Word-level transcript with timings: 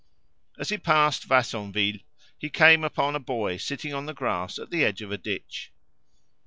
As 0.57 0.69
he 0.69 0.79
passed 0.79 1.29
Vassonville 1.29 1.99
he 2.35 2.49
came 2.49 2.83
upon 2.83 3.15
a 3.15 3.19
boy 3.19 3.57
sitting 3.57 3.93
on 3.93 4.07
the 4.07 4.15
grass 4.15 4.57
at 4.57 4.71
the 4.71 4.83
edge 4.83 5.03
of 5.03 5.11
a 5.11 5.17
ditch. 5.19 5.71